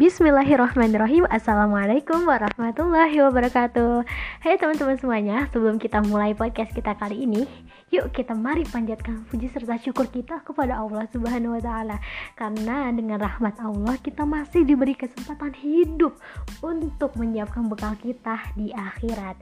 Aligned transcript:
Bismillahirrahmanirrahim. 0.00 1.28
Assalamualaikum 1.28 2.24
warahmatullahi 2.24 3.20
wabarakatuh. 3.20 4.08
Hai 4.40 4.56
teman-teman 4.56 4.96
semuanya 4.96 5.44
Sebelum 5.52 5.76
kita 5.76 6.00
mulai 6.00 6.32
podcast 6.32 6.72
kita 6.72 6.96
kali 6.96 7.28
ini 7.28 7.44
Yuk 7.92 8.08
kita 8.08 8.32
mari 8.32 8.64
panjatkan 8.64 9.28
puji 9.28 9.52
serta 9.52 9.76
syukur 9.76 10.08
kita 10.08 10.40
kepada 10.40 10.80
Allah 10.80 11.04
subhanahu 11.12 11.52
wa 11.52 11.60
ta'ala. 11.60 12.00
Karena 12.32 12.88
dengan 12.96 13.20
rahmat 13.20 13.60
Allah 13.60 14.00
kita 14.00 14.24
masih 14.24 14.64
diberi 14.64 14.96
kesempatan 14.96 15.52
hidup 15.60 16.16
Untuk 16.64 17.12
menyiapkan 17.20 17.68
bekal 17.68 17.92
kita 18.00 18.40
di 18.56 18.72
akhirat 18.72 19.36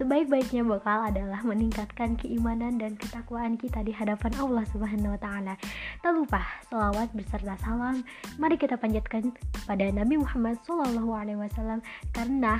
Sebaik-baiknya 0.00 0.64
bekal 0.64 1.04
adalah 1.04 1.44
meningkatkan 1.44 2.16
keimanan 2.16 2.80
dan 2.80 2.96
ketakwaan 2.96 3.60
kita 3.60 3.84
di 3.84 3.92
hadapan 3.92 4.32
Allah 4.40 4.64
Subhanahu 4.72 5.12
wa 5.12 5.20
taala. 5.20 5.54
Tak 6.00 6.12
lupa 6.16 6.40
selawat 6.72 7.12
beserta 7.12 7.60
salam 7.60 8.00
mari 8.40 8.56
kita 8.56 8.80
panjatkan 8.80 9.36
kepada 9.36 9.92
Nabi 9.92 10.16
Muhammad 10.16 10.56
SAW 10.64 11.84
karena 12.16 12.56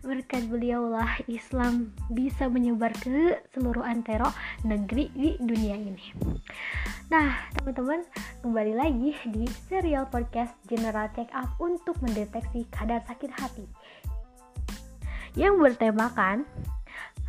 berkat 0.00 0.48
beliaulah 0.48 1.20
Islam 1.28 1.92
bisa 2.08 2.48
menyebar 2.48 2.96
ke 2.96 3.44
seluruh 3.52 3.84
antero 3.84 4.32
negeri 4.64 5.12
di 5.12 5.36
dunia 5.36 5.76
ini. 5.76 6.16
Nah, 7.12 7.44
teman-teman, 7.60 8.08
kembali 8.40 8.72
lagi 8.72 9.12
di 9.28 9.44
serial 9.68 10.08
podcast 10.08 10.56
General 10.64 11.12
Check 11.12 11.28
Up 11.36 11.60
untuk 11.60 12.00
mendeteksi 12.00 12.64
kadar 12.72 13.04
sakit 13.04 13.30
hati 13.36 13.68
yang 15.38 15.62
bertemakan 15.62 16.42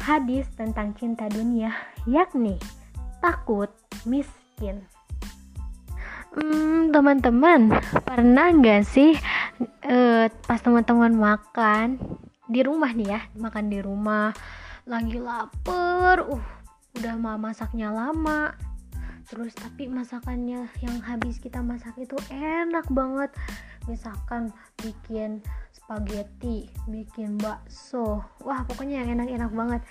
hadis 0.02 0.50
tentang 0.58 0.98
cinta 0.98 1.30
dunia, 1.30 1.72
yakni 2.09 2.58
takut 3.22 3.70
miskin. 4.04 4.82
Hmm, 6.31 6.89
teman-teman, 6.89 7.75
pernah 8.08 8.50
nggak 8.56 8.81
sih 8.88 9.14
uh, 9.86 10.25
pas 10.48 10.59
teman-teman 10.64 11.12
makan 11.12 12.00
di 12.48 12.64
rumah 12.66 12.92
nih 12.95 13.08
ya, 13.14 13.22
makan 13.36 13.67
di 13.67 13.80
rumah, 13.84 14.31
lagi 14.88 15.20
lapar, 15.20 16.23
uh, 16.23 16.45
udah 16.97 17.16
mau 17.20 17.36
masaknya 17.36 17.92
lama, 17.92 18.56
terus 19.28 19.52
tapi 19.53 19.92
masakannya 19.92 20.72
yang 20.80 20.97
habis 21.03 21.38
kita 21.38 21.59
masak 21.59 21.94
itu 22.00 22.16
enak 22.31 22.88
banget, 22.90 23.30
misalkan 23.90 24.54
bikin 24.78 25.42
spaghetti, 25.74 26.70
bikin 26.88 27.36
bakso. 27.42 28.22
Wah, 28.46 28.64
pokoknya 28.66 29.04
yang 29.04 29.20
enak-enak 29.20 29.52
banget. 29.52 29.82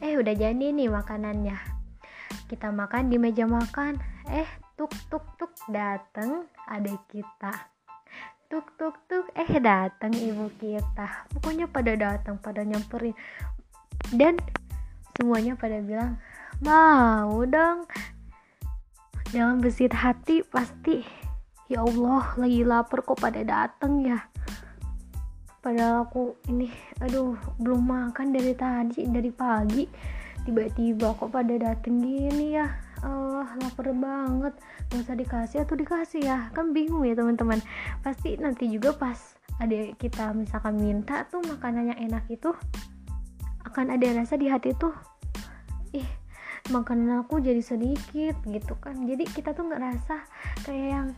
Eh, 0.00 0.16
udah 0.16 0.34
jadi 0.34 0.66
nih 0.72 0.88
makanannya. 0.88 1.58
Kita 2.46 2.70
makan 2.70 3.10
di 3.10 3.16
meja 3.18 3.44
makan. 3.44 3.98
Eh, 4.30 4.46
tuk 4.78 4.90
tuk 5.12 5.26
tuk 5.36 5.52
dateng 5.68 6.46
adik 6.70 6.98
kita. 7.10 7.52
Tuk 8.50 8.66
tuk 8.74 8.96
tuk 9.06 9.30
eh 9.36 9.50
datang 9.62 10.10
ibu 10.14 10.50
kita. 10.58 11.28
Pokoknya 11.30 11.70
pada 11.70 11.94
datang, 11.94 12.40
pada 12.40 12.66
nyamperin. 12.66 13.14
Dan 14.10 14.40
semuanya 15.14 15.54
pada 15.54 15.78
bilang, 15.78 16.18
"Mau 16.62 17.46
dong." 17.46 17.86
Dalam 19.30 19.62
besit 19.62 19.94
hati 19.94 20.42
pasti 20.42 21.19
ya 21.70 21.86
Allah 21.86 22.34
lagi 22.34 22.66
lapar 22.66 23.06
kok 23.06 23.22
pada 23.22 23.38
datang 23.46 24.02
ya. 24.02 24.18
Padahal 25.62 26.02
aku 26.02 26.34
ini 26.50 26.66
aduh 26.98 27.38
belum 27.62 27.86
makan 27.86 28.34
dari 28.34 28.58
tadi 28.58 29.06
dari 29.06 29.30
pagi. 29.30 29.86
Tiba-tiba 30.42 31.14
kok 31.14 31.30
pada 31.30 31.54
dateng 31.54 32.02
gini 32.02 32.58
ya. 32.58 32.66
Allah 33.06 33.46
lapar 33.62 33.94
banget. 33.94 34.58
Gak 34.90 35.06
usah 35.06 35.16
dikasih 35.16 35.58
atau 35.62 35.78
dikasih 35.78 36.22
ya. 36.26 36.38
Kan 36.50 36.74
bingung 36.74 37.06
ya 37.06 37.14
teman-teman. 37.14 37.62
Pasti 38.02 38.34
nanti 38.34 38.66
juga 38.66 38.90
pas 38.90 39.38
ada 39.62 39.94
kita 39.94 40.34
misalkan 40.34 40.74
minta 40.74 41.22
tuh 41.30 41.38
makanan 41.46 41.94
yang 41.94 42.00
enak 42.10 42.26
itu 42.32 42.50
akan 43.62 43.94
ada 43.94 44.10
rasa 44.16 44.40
di 44.40 44.48
hati 44.48 44.72
tuh 44.72 44.96
ih 45.92 46.08
makanan 46.72 47.22
aku 47.22 47.38
jadi 47.38 47.60
sedikit 47.60 48.40
gitu 48.48 48.74
kan. 48.80 49.06
Jadi 49.06 49.24
kita 49.28 49.52
tuh 49.52 49.68
ngerasa 49.68 50.16
kayak 50.64 50.88
yang 50.88 51.08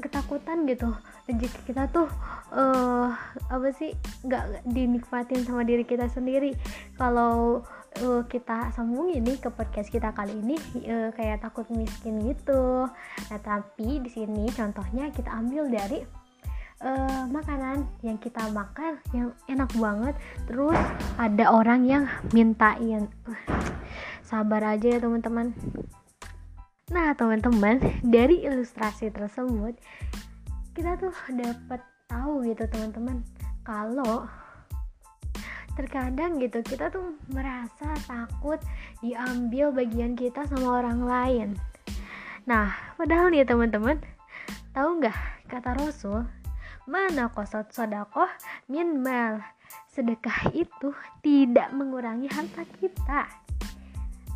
ketakutan 0.00 0.68
gitu. 0.68 0.92
Rezeki 1.26 1.60
kita 1.72 1.90
tuh 1.90 2.08
uh, 2.54 3.10
apa 3.50 3.68
sih 3.74 3.92
nggak 4.22 4.68
dinikmatin 4.68 5.42
sama 5.42 5.62
diri 5.66 5.82
kita 5.82 6.06
sendiri. 6.12 6.54
Kalau 6.94 7.64
uh, 8.04 8.22
kita 8.28 8.70
sambung 8.76 9.10
ini 9.10 9.38
ke 9.40 9.48
podcast 9.48 9.88
kita 9.88 10.12
kali 10.12 10.36
ini 10.36 10.56
uh, 10.86 11.10
kayak 11.16 11.42
takut 11.42 11.66
miskin 11.72 12.20
gitu. 12.22 12.86
Nah 13.30 13.40
tapi 13.40 14.02
di 14.02 14.10
sini 14.10 14.48
contohnya 14.52 15.10
kita 15.10 15.32
ambil 15.32 15.68
dari 15.68 16.04
uh, 16.82 17.24
makanan 17.30 17.88
yang 18.04 18.18
kita 18.20 18.46
makan 18.52 19.00
yang 19.16 19.32
enak 19.48 19.70
banget. 19.76 20.14
Terus 20.48 20.78
ada 21.16 21.44
orang 21.52 21.88
yang 21.88 22.04
mintain. 22.30 23.08
Sabar 24.26 24.74
aja 24.74 24.98
ya 24.98 24.98
teman-teman 24.98 25.54
Nah, 26.86 27.18
teman-teman, 27.18 27.82
dari 28.06 28.46
ilustrasi 28.46 29.10
tersebut 29.10 29.74
kita 30.70 30.94
tuh 30.94 31.10
dapat 31.34 31.82
tahu 32.06 32.46
gitu, 32.46 32.62
teman-teman, 32.70 33.26
kalau 33.66 34.30
terkadang 35.74 36.38
gitu 36.38 36.62
kita 36.62 36.86
tuh 36.94 37.18
merasa 37.26 37.90
takut 38.06 38.62
diambil 39.02 39.74
bagian 39.74 40.14
kita 40.14 40.46
sama 40.46 40.78
orang 40.78 41.02
lain. 41.02 41.48
Nah, 42.46 42.70
padahal 42.94 43.34
nih 43.34 43.42
teman-teman, 43.42 43.98
tahu 44.70 45.02
nggak 45.02 45.18
kata 45.50 45.74
Rasul, 45.74 46.22
mana 46.86 47.34
kosot 47.34 47.66
sodakoh 47.74 48.30
min 48.70 49.02
mal 49.02 49.42
sedekah 49.90 50.54
itu 50.54 50.94
tidak 51.18 51.66
mengurangi 51.74 52.30
harta 52.30 52.62
kita. 52.78 53.26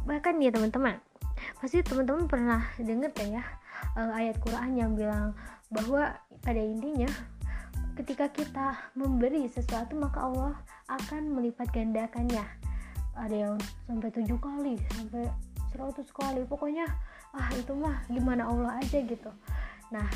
Bahkan 0.02 0.34
nih 0.34 0.50
teman-teman, 0.50 0.98
pasti 1.58 1.84
teman-teman 1.84 2.26
pernah 2.28 2.62
dengar 2.80 3.12
kan 3.12 3.28
ya 3.30 3.44
uh, 3.96 4.12
ayat 4.16 4.36
Quran 4.40 4.76
yang 4.76 4.92
bilang 4.96 5.32
bahwa 5.70 6.16
pada 6.42 6.60
intinya 6.60 7.08
ketika 8.00 8.32
kita 8.32 8.80
memberi 8.96 9.44
sesuatu 9.50 9.92
maka 9.92 10.24
Allah 10.24 10.54
akan 10.88 11.36
melipat 11.36 11.68
gandakannya. 11.70 12.42
Ada 13.12 13.36
yang 13.36 13.56
sampai 13.84 14.08
tujuh 14.08 14.38
kali 14.40 14.80
sampai 14.96 15.28
seratus 15.68 16.08
kali. 16.14 16.42
Pokoknya 16.48 16.88
ah 17.36 17.48
itu 17.52 17.76
mah 17.76 18.00
gimana 18.08 18.48
Allah 18.48 18.80
aja 18.80 18.98
gitu. 19.04 19.30
Nah 19.92 20.06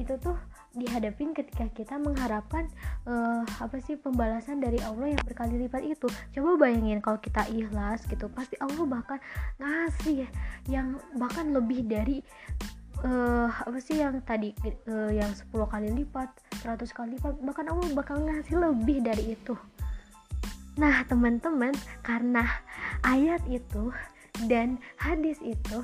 itu 0.00 0.16
tuh 0.18 0.34
dihadapin 0.74 1.32
ketika 1.32 1.70
kita 1.70 1.94
mengharapkan 1.98 2.66
uh, 3.06 3.46
apa 3.62 3.78
sih 3.82 3.94
pembalasan 3.94 4.58
dari 4.58 4.82
Allah 4.82 5.14
yang 5.14 5.22
berkali 5.22 5.56
lipat 5.66 5.82
itu. 5.86 6.10
Coba 6.34 6.66
bayangin 6.66 6.98
kalau 6.98 7.18
kita 7.22 7.46
ikhlas 7.50 8.02
gitu 8.10 8.26
pasti 8.30 8.58
Allah 8.58 8.84
bahkan 8.84 9.18
ngasih 9.62 10.26
yang 10.66 10.98
bahkan 11.14 11.54
lebih 11.54 11.86
dari 11.86 12.20
uh, 13.06 13.48
apa 13.48 13.78
sih 13.78 14.02
yang 14.02 14.18
tadi 14.26 14.50
uh, 14.90 15.10
yang 15.14 15.30
10 15.30 15.50
kali 15.54 15.88
lipat 16.02 16.28
100 16.62 16.90
kali 16.90 17.08
lipat 17.16 17.34
bahkan 17.46 17.66
Allah 17.70 17.88
bakal 17.94 18.18
ngasih 18.22 18.58
lebih 18.58 19.02
dari 19.06 19.38
itu. 19.38 19.54
Nah 20.74 21.06
teman-teman 21.06 21.70
karena 22.02 22.42
ayat 23.06 23.40
itu 23.46 23.94
dan 24.50 24.82
hadis 24.98 25.38
itu 25.38 25.78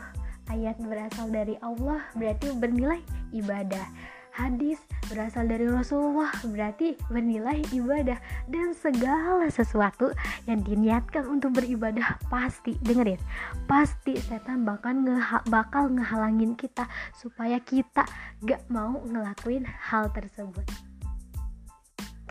ayat 0.51 0.75
berasal 0.83 1.31
dari 1.31 1.55
Allah 1.63 2.03
berarti 2.19 2.51
bernilai 2.59 2.99
ibadah 3.31 3.87
hadis 4.35 4.79
berasal 5.11 5.47
dari 5.51 5.67
Rasulullah 5.67 6.31
berarti 6.47 6.95
bernilai 7.11 7.67
ibadah 7.75 8.19
dan 8.47 8.73
segala 8.79 9.51
sesuatu 9.51 10.15
yang 10.47 10.63
diniatkan 10.63 11.27
untuk 11.27 11.59
beribadah 11.59 12.19
pasti 12.31 12.79
dengerin 12.81 13.19
pasti 13.67 14.15
setan 14.19 14.63
bakal 14.63 14.95
ngeha 14.95 15.43
bakal 15.51 15.91
ngehalangin 15.91 16.55
kita 16.55 16.87
supaya 17.19 17.59
kita 17.61 18.07
gak 18.47 18.63
mau 18.71 19.03
ngelakuin 19.07 19.67
hal 19.67 20.09
tersebut. 20.15 20.65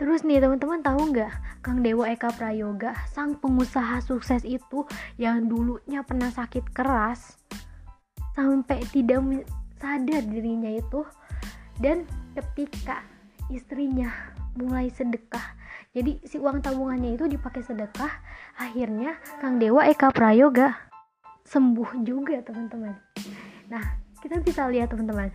Terus 0.00 0.24
nih 0.24 0.40
teman-teman 0.40 0.80
tahu 0.80 1.12
nggak 1.12 1.60
Kang 1.60 1.84
Dewa 1.84 2.08
Eka 2.08 2.32
Prayoga 2.32 2.96
sang 3.12 3.36
pengusaha 3.36 4.00
sukses 4.00 4.48
itu 4.48 4.88
yang 5.20 5.44
dulunya 5.44 6.00
pernah 6.00 6.32
sakit 6.32 6.72
keras 6.72 7.36
sampai 8.32 8.80
tidak 8.88 9.44
sadar 9.76 10.24
dirinya 10.24 10.72
itu 10.72 11.04
dan 11.82 12.04
ketika 12.36 13.02
istrinya 13.50 14.12
mulai 14.54 14.92
sedekah 14.92 15.58
jadi 15.90 16.22
si 16.22 16.38
uang 16.38 16.62
tabungannya 16.62 17.18
itu 17.18 17.26
dipakai 17.26 17.66
sedekah 17.66 18.12
akhirnya 18.54 19.18
Kang 19.42 19.58
Dewa 19.58 19.90
Eka 19.90 20.14
Prayoga 20.14 20.90
sembuh 21.50 22.06
juga 22.06 22.38
teman-teman. 22.46 22.94
Nah 23.66 23.82
kita 24.22 24.38
bisa 24.38 24.70
lihat 24.70 24.94
teman-teman 24.94 25.34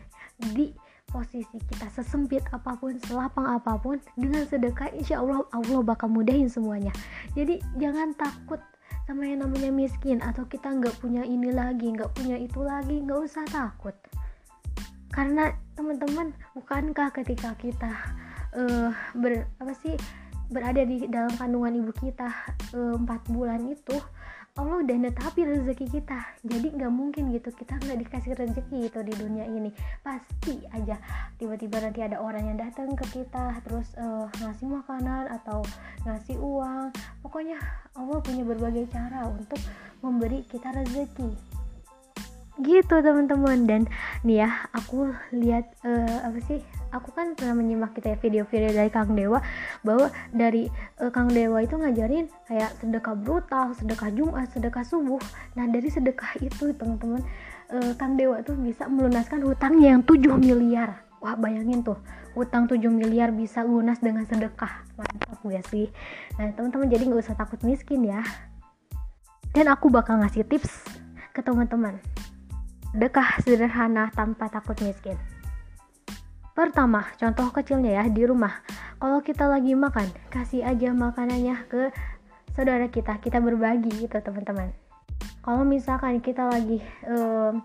di 0.56 0.71
posisi 1.12 1.59
kita 1.59 1.92
sesempit 1.92 2.44
apa 2.56 2.80
pun 2.80 2.95
selapang 3.03 3.51
apa 3.51 3.75
pun 3.80 4.00
dengan 4.15 4.47
sedekah 4.47 4.95
insya 4.95 5.19
Allah 5.19 5.44
Allah 5.51 5.83
bakal 5.83 6.07
mudahin 6.07 6.47
semuanya. 6.47 6.95
Jadi 7.36 7.59
jangan 7.75 8.15
takut 8.15 8.63
sama 9.03 9.27
yang 9.27 9.44
namanya 9.44 9.75
miskin 9.75 10.24
atau 10.24 10.47
kita 10.47 10.71
nggak 10.71 10.95
punya 11.03 11.27
ini 11.27 11.51
lagi 11.51 11.92
nggak 11.92 12.15
punya 12.15 12.39
itu 12.39 12.63
lagi 12.63 13.03
nggak 13.03 13.19
usah 13.27 13.44
takut. 13.51 13.95
Karena 15.12 15.51
teman-teman 15.75 16.31
bukankah 16.56 17.12
ketika 17.12 17.51
kita 17.60 17.94
uh, 18.56 18.89
ber 19.13 19.45
apa 19.60 19.74
sih 19.83 19.94
berada 20.48 20.81
di 20.86 21.04
dalam 21.10 21.33
kandungan 21.36 21.83
ibu 21.83 21.92
kita 21.94 22.30
empat 22.74 23.22
uh, 23.27 23.30
bulan 23.33 23.62
itu 23.68 23.98
Allah 24.56 24.88
udah 24.88 24.98
netapi 25.12 25.44
rezeki 25.44 26.00
kita. 26.00 26.16
Jadi 26.48 26.80
nggak 26.80 26.88
mungkin 26.88 27.27
gitu 27.36 27.51
kita 27.51 27.75
nggak 27.75 28.07
dikasih 28.07 28.39
rezeki 28.39 28.88
gitu 28.88 29.04
di 29.04 29.12
dunia 29.19 29.44
ini. 29.44 29.68
Pasti 30.00 30.63
aja 30.72 30.95
tiba-tiba 31.36 31.83
nanti 31.83 32.00
ada 32.00 32.24
orang 32.24 32.56
yang 32.56 32.57
datang 32.63 32.95
ke 32.95 33.04
kita 33.19 33.60
terus 33.68 33.92
uh, 34.00 34.31
ngasih 34.39 34.71
makanan 34.71 35.28
atau 35.44 35.60
ngasih 36.07 36.39
uang. 36.39 36.88
Pokoknya 37.19 37.60
Allah 38.00 38.24
punya 38.24 38.48
berbagai 38.48 38.88
cara 38.95 39.28
untuk 39.28 39.60
memberi 40.00 40.48
kita 40.48 40.71
rezeki 40.71 41.55
gitu 42.63 43.04
teman-teman 43.04 43.68
dan 43.68 43.81
nih 44.24 44.48
ya 44.48 44.50
aku 44.72 45.12
lihat 45.36 45.68
uh, 45.84 46.24
apa 46.24 46.40
sih 46.48 46.63
aku 46.96 47.12
kan 47.12 47.36
pernah 47.36 47.60
menyimak 47.60 47.92
kita 47.92 48.16
ya 48.16 48.18
video-video 48.18 48.72
dari 48.72 48.88
Kang 48.88 49.12
Dewa 49.12 49.44
bahwa 49.84 50.07
dari 50.31 50.72
uh, 51.04 51.12
Kang 51.12 51.28
Dewa 51.28 51.60
itu 51.60 51.75
ngajarin 51.75 52.31
kayak 52.48 52.72
sedekah 52.80 53.16
brutal, 53.19 53.75
sedekah 53.75 54.07
Jumat, 54.16 54.48
sedekah 54.56 54.88
subuh. 54.88 55.19
Nah, 55.60 55.68
dari 55.68 55.92
sedekah 55.92 56.40
itu 56.40 56.72
teman-teman 56.72 57.19
uh, 57.75 57.92
Kang 58.00 58.16
Dewa 58.16 58.40
tuh 58.48 58.56
bisa 58.56 58.88
melunaskan 58.88 59.44
hutangnya 59.44 60.00
yang 60.00 60.02
7 60.07 60.40
miliar. 60.40 61.04
Wah, 61.19 61.36
bayangin 61.36 61.84
tuh, 61.84 62.00
hutang 62.38 62.72
7 62.72 62.80
miliar 62.88 63.36
bisa 63.36 63.66
lunas 63.66 64.00
dengan 64.00 64.24
sedekah. 64.24 64.88
Mantap 64.96 65.42
ya 65.52 65.60
sih? 65.68 65.92
Nah, 66.40 66.54
teman-teman 66.56 66.88
jadi 66.88 67.04
nggak 67.12 67.24
usah 67.28 67.36
takut 67.36 67.60
miskin 67.68 68.07
ya. 68.07 68.24
Dan 69.52 69.72
aku 69.72 69.92
bakal 69.92 70.19
ngasih 70.24 70.48
tips 70.48 70.72
ke 71.36 71.44
teman-teman. 71.44 72.00
Sedekah 72.95 73.44
sederhana 73.44 74.07
tanpa 74.15 74.47
takut 74.47 74.80
miskin. 74.80 75.19
Pertama, 76.56 77.03
contoh 77.19 77.51
kecilnya 77.51 78.00
ya 78.00 78.03
di 78.07 78.24
rumah. 78.24 78.63
Kalau 78.95 79.19
kita 79.19 79.51
lagi 79.51 79.75
makan, 79.75 80.07
kasih 80.31 80.63
aja 80.63 80.95
makanannya 80.95 81.59
ke 81.68 81.92
saudara 82.56 82.88
kita. 82.88 83.19
Kita 83.19 83.44
berbagi 83.44 84.07
gitu, 84.07 84.15
teman-teman. 84.24 84.71
Kalau 85.44 85.68
misalkan 85.68 86.24
kita 86.24 86.47
lagi 86.47 86.80
um, 87.03 87.59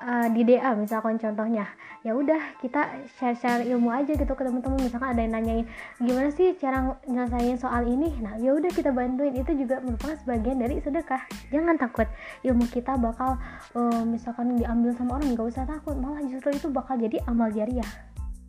uh, 0.00 0.28
di 0.32 0.42
DA 0.42 0.72
misalkan 0.74 1.20
contohnya. 1.20 1.68
Ya 2.00 2.16
udah 2.16 2.56
kita 2.64 3.04
share 3.20 3.36
share 3.36 3.60
ilmu 3.60 3.92
aja 3.92 4.16
gitu 4.16 4.32
ke 4.32 4.42
teman-teman. 4.42 4.80
Misalkan 4.80 5.12
ada 5.12 5.20
yang 5.20 5.36
nanyain 5.36 5.66
gimana 6.00 6.32
sih 6.32 6.56
cara 6.56 6.96
nyelesain 7.04 7.60
soal 7.60 7.84
ini? 7.84 8.16
Nah 8.24 8.40
ya 8.40 8.56
udah 8.56 8.72
kita 8.72 8.90
bantuin. 8.90 9.36
Itu 9.36 9.52
juga 9.52 9.84
merupakan 9.84 10.16
sebagian 10.16 10.58
dari 10.64 10.80
sedekah. 10.80 11.20
Jangan 11.52 11.76
takut 11.76 12.08
ilmu 12.40 12.64
kita 12.72 12.96
bakal 12.96 13.36
uh, 13.76 14.02
misalkan 14.08 14.56
diambil 14.56 14.96
sama 14.96 15.20
orang 15.20 15.36
nggak 15.36 15.48
usah 15.52 15.68
takut. 15.68 15.94
Malah 15.94 16.24
justru 16.24 16.56
itu 16.56 16.72
bakal 16.72 16.96
jadi 16.96 17.20
amal 17.28 17.52
jariah. 17.52 17.88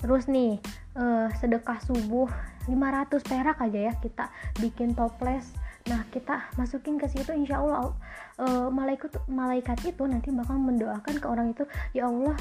Terus 0.01 0.25
nih 0.31 0.57
uh, 0.97 1.30
sedekah 1.38 1.77
subuh 1.83 2.25
500 2.65 3.21
perak 3.25 3.57
aja 3.62 3.80
ya 3.89 3.94
kita 4.01 4.25
bikin 4.62 4.94
toples 4.94 5.54
nah 5.91 6.07
kita 6.07 6.47
masukin 6.55 6.95
ke 6.95 7.11
situ 7.11 7.35
insya 7.35 7.59
Allah 7.59 7.91
uh, 8.39 8.71
malaikat 8.71 9.11
malaikat 9.27 9.75
itu 9.83 10.07
nanti 10.07 10.31
bakal 10.31 10.55
mendoakan 10.55 11.19
ke 11.19 11.27
orang 11.27 11.51
itu 11.51 11.67
ya 11.91 12.07
Allah 12.07 12.39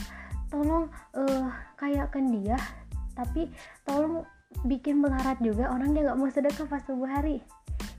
tolong 0.55 0.87
uh, 1.19 1.50
kayakan 1.75 2.31
dia 2.31 2.55
tapi 3.19 3.50
tolong 3.82 4.23
bikin 4.67 4.99
melarat 4.99 5.38
juga 5.41 5.70
orang 5.70 5.94
yang 5.94 6.11
nggak 6.11 6.19
mau 6.19 6.31
sedekah 6.31 6.67
pas 6.67 6.82
subuh 6.82 7.06
hari. 7.06 7.38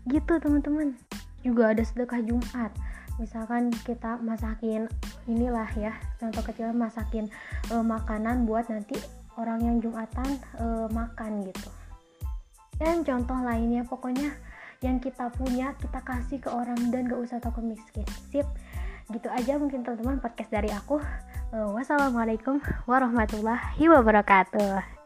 Gitu 0.09 0.33
teman-teman. 0.41 0.97
Juga 1.41 1.73
ada 1.73 1.83
sedekah 1.85 2.21
Jumat. 2.21 2.71
Misalkan 3.17 3.69
kita 3.85 4.17
masakin 4.19 4.89
inilah 5.29 5.69
ya 5.77 5.93
contoh 6.17 6.41
kecil 6.41 6.73
masakin 6.73 7.29
uh, 7.69 7.85
makanan 7.85 8.49
buat 8.49 8.65
nanti 8.67 8.97
orang 9.39 9.63
yang 9.63 9.77
jumatan 9.79 10.27
e, 10.59 10.65
makan 10.91 11.47
gitu. 11.47 11.71
Dan 12.75 13.07
contoh 13.07 13.39
lainnya 13.39 13.87
pokoknya 13.87 14.35
yang 14.81 14.97
kita 14.97 15.29
punya 15.37 15.77
kita 15.77 16.01
kasih 16.01 16.41
ke 16.41 16.49
orang 16.49 16.89
dan 16.89 17.05
gak 17.05 17.21
usah 17.21 17.37
takut 17.37 17.61
miskin. 17.61 18.05
Sip. 18.33 18.45
Gitu 19.13 19.27
aja 19.29 19.61
mungkin 19.61 19.85
teman-teman 19.85 20.17
podcast 20.17 20.49
dari 20.49 20.73
aku. 20.73 20.97
E, 21.53 21.57
wassalamualaikum 21.77 22.57
warahmatullahi 22.89 23.85
wabarakatuh 23.85 25.00